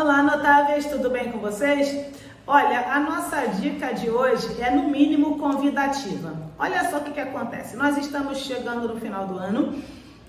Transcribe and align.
Olá, 0.00 0.22
notáveis, 0.22 0.86
tudo 0.86 1.10
bem 1.10 1.32
com 1.32 1.40
vocês? 1.40 2.06
Olha, 2.46 2.92
a 2.92 3.00
nossa 3.00 3.46
dica 3.46 3.92
de 3.92 4.08
hoje 4.08 4.62
é 4.62 4.70
no 4.70 4.88
mínimo 4.88 5.38
convidativa. 5.40 6.34
Olha 6.56 6.88
só 6.88 6.98
o 6.98 7.00
que, 7.00 7.10
que 7.10 7.18
acontece. 7.18 7.76
Nós 7.76 7.98
estamos 7.98 8.38
chegando 8.38 8.86
no 8.86 9.00
final 9.00 9.26
do 9.26 9.36
ano 9.36 9.82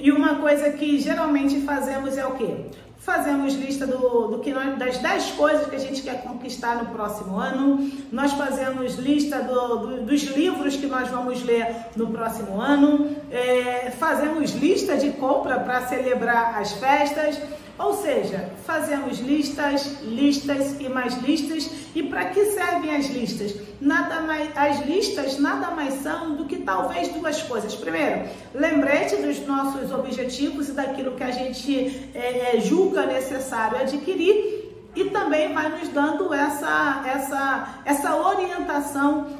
e 0.00 0.10
uma 0.10 0.34
coisa 0.40 0.72
que 0.72 0.98
geralmente 0.98 1.60
fazemos 1.60 2.18
é 2.18 2.26
o 2.26 2.32
quê? 2.32 2.70
Fazemos 3.02 3.54
lista 3.54 3.84
do, 3.84 4.28
do 4.28 4.38
que 4.38 4.52
nós, 4.52 4.78
das 4.78 4.98
10 4.98 5.32
coisas 5.32 5.66
que 5.66 5.74
a 5.74 5.78
gente 5.78 6.02
quer 6.02 6.22
conquistar 6.22 6.76
no 6.76 6.90
próximo 6.90 7.36
ano. 7.36 7.90
Nós 8.12 8.32
fazemos 8.34 8.94
lista 8.94 9.40
do, 9.40 9.76
do, 9.78 10.02
dos 10.02 10.22
livros 10.22 10.76
que 10.76 10.86
nós 10.86 11.08
vamos 11.08 11.42
ler 11.42 11.66
no 11.96 12.12
próximo 12.12 12.60
ano. 12.60 13.16
É, 13.28 13.90
fazemos 13.98 14.52
lista 14.52 14.96
de 14.96 15.10
compra 15.10 15.58
para 15.58 15.84
celebrar 15.88 16.60
as 16.60 16.74
festas. 16.74 17.40
Ou 17.78 17.94
seja, 17.94 18.50
fazemos 18.64 19.18
listas, 19.18 20.00
listas 20.02 20.76
e 20.78 20.88
mais 20.88 21.20
listas. 21.22 21.68
E 21.94 22.02
para 22.02 22.26
que 22.26 22.44
servem 22.52 22.94
as 22.94 23.06
listas? 23.06 23.54
Nada 23.80 24.20
mais, 24.20 24.56
as 24.56 24.86
listas 24.86 25.38
nada 25.38 25.70
mais 25.72 25.94
são 25.94 26.36
do 26.36 26.44
que 26.44 26.58
talvez 26.58 27.08
duas 27.08 27.42
coisas. 27.42 27.74
Primeiro, 27.74 28.28
lembrete 28.54 29.16
dos 29.16 29.44
nossos 29.46 29.90
objetivos 29.90 30.68
e 30.68 30.72
daquilo 30.72 31.16
que 31.16 31.24
a 31.24 31.30
gente 31.32 32.10
é, 32.14 32.54
é 32.54 32.60
julga 32.92 33.06
necessário 33.06 33.78
adquirir. 33.78 34.60
E 34.94 35.04
também 35.04 35.54
vai 35.54 35.70
nos 35.70 35.88
dando 35.88 36.34
essa, 36.34 37.02
essa, 37.06 37.80
essa 37.86 38.14
orientação 38.14 39.38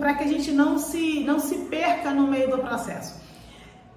para 0.00 0.14
que 0.14 0.24
a 0.24 0.26
gente 0.26 0.50
não 0.50 0.78
se, 0.78 1.20
não 1.20 1.38
se 1.38 1.56
perca 1.66 2.10
no 2.10 2.26
meio 2.26 2.50
do 2.50 2.58
processo. 2.58 3.22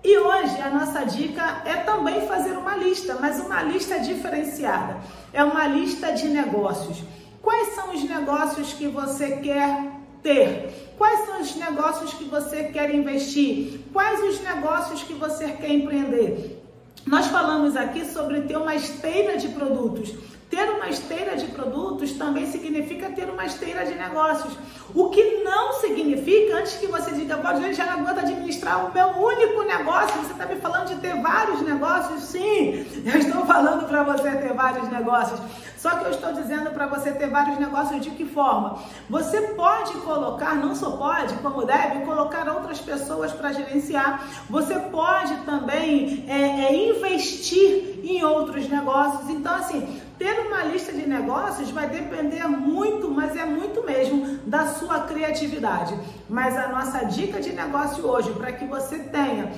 E 0.03 0.17
hoje 0.17 0.61
a 0.61 0.69
nossa 0.69 1.05
dica 1.05 1.61
é 1.65 1.77
também 1.77 2.27
fazer 2.27 2.51
uma 2.51 2.75
lista, 2.75 3.17
mas 3.21 3.39
uma 3.39 3.63
lista 3.63 3.99
diferenciada. 3.99 4.97
É 5.31 5.41
uma 5.41 5.65
lista 5.65 6.11
de 6.11 6.27
negócios. 6.27 7.01
Quais 7.41 7.69
são 7.69 7.93
os 7.93 8.03
negócios 8.03 8.73
que 8.73 8.87
você 8.87 9.37
quer 9.37 9.83
ter? 10.21 10.93
Quais 10.97 11.25
são 11.25 11.39
os 11.39 11.55
negócios 11.55 12.13
que 12.13 12.25
você 12.25 12.65
quer 12.65 12.93
investir? 12.93 13.79
Quais 13.93 14.21
os 14.23 14.41
negócios 14.41 15.03
que 15.03 15.13
você 15.13 15.47
quer 15.53 15.71
empreender? 15.71 16.66
Nós 17.07 17.27
falamos 17.27 17.77
aqui 17.77 18.05
sobre 18.05 18.41
ter 18.41 18.57
uma 18.57 18.75
esteira 18.75 19.37
de 19.37 19.47
produtos. 19.49 20.13
Ter 20.49 20.69
uma 20.69 20.89
esteira 20.89 21.37
de 21.37 21.45
produtos 21.47 22.13
também 22.13 22.45
significa 22.51 23.09
ter 23.09 23.29
uma 23.29 23.45
esteira 23.45 23.85
de 23.85 23.95
negócios. 23.95 24.53
O 24.93 25.09
que 25.09 25.41
não 25.43 25.73
significa, 25.73 26.57
antes 26.57 26.73
que 26.73 26.87
você 26.87 27.11
diga, 27.11 27.37
pode 27.37 27.61
gente 27.61 27.75
já 27.75 27.85
não 27.85 27.99
aguenta 27.99 28.21
administrar 28.21 28.89
o 28.89 28.93
meu 28.93 29.07
único 29.07 29.63
negócio, 29.63 30.19
você 30.21 30.33
está 30.33 30.45
me 30.45 30.55
falando 30.57 30.87
de 30.87 30.95
ter 30.95 31.21
vários 31.21 31.61
negócios? 31.61 32.23
Sim, 32.23 32.85
eu 33.05 33.19
estou 33.19 33.45
falando 33.45 33.87
para 33.87 34.03
você 34.03 34.31
ter 34.31 34.53
vários 34.53 34.89
negócios. 34.89 35.39
Só 35.77 35.91
que 35.91 36.05
eu 36.05 36.11
estou 36.11 36.33
dizendo 36.33 36.71
para 36.71 36.87
você 36.87 37.11
ter 37.11 37.29
vários 37.29 37.59
negócios 37.59 38.01
de 38.01 38.09
que 38.11 38.25
forma? 38.25 38.79
Você 39.09 39.41
pode 39.53 39.93
colocar, 39.99 40.55
não 40.55 40.75
só 40.75 40.91
pode, 40.91 41.35
como 41.35 41.65
deve, 41.65 42.03
colocar 42.03 42.49
outras 42.49 42.79
pessoas 42.79 43.31
para 43.31 43.53
gerenciar. 43.53 44.27
Você 44.49 44.75
pode 44.75 45.35
também 45.45 46.25
é, 46.27 46.65
é, 46.65 46.89
investir 46.89 47.99
em 48.03 48.23
outros 48.23 48.67
negócios. 48.67 49.29
Então, 49.29 49.53
assim, 49.53 50.01
ter 50.17 50.39
uma 50.47 50.63
lista 50.63 50.91
de 50.91 51.07
negócios 51.07 51.69
vai 51.69 51.87
depender 51.87 52.47
muito, 52.47 53.11
mas 53.11 53.35
é 53.35 53.45
muito 53.45 53.83
mesmo, 53.83 54.39
da 54.47 54.65
sua 54.67 55.01
criatividade. 55.01 55.97
Mas 56.27 56.57
a 56.57 56.69
nossa 56.69 57.05
dica 57.05 57.39
de 57.39 57.53
negócio 57.53 58.03
hoje, 58.03 58.31
para 58.31 58.51
que 58.51 58.65
você 58.65 58.97
tenha 58.97 59.51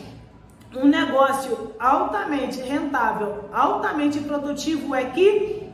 um 0.76 0.86
negócio 0.86 1.73
altamente 1.80 2.61
rentável, 2.61 3.45
altamente 3.54 4.20
produtivo, 4.20 4.94
é 4.94 5.06
que 5.06 5.69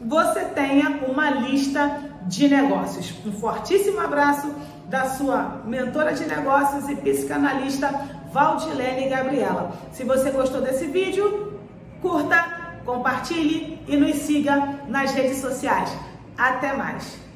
você 0.00 0.40
tenha 0.46 1.04
uma 1.06 1.30
lista 1.30 2.00
de 2.26 2.48
negócios. 2.48 3.14
Um 3.26 3.32
fortíssimo 3.32 4.00
abraço 4.00 4.52
da 4.86 5.04
sua 5.10 5.62
mentora 5.64 6.12
de 6.12 6.26
negócios 6.26 6.88
e 6.88 6.96
psicanalista 6.96 7.88
Valdilene 8.32 9.08
Gabriela. 9.08 9.72
Se 9.92 10.04
você 10.04 10.30
gostou 10.30 10.60
desse 10.60 10.86
vídeo, 10.86 11.58
curta 12.00 12.60
compartilhe 12.84 13.80
e 13.86 13.96
nos 13.96 14.16
siga 14.16 14.80
nas 14.88 15.12
redes 15.12 15.38
sociais. 15.38 15.90
Até 16.36 16.72
mais! 16.72 17.29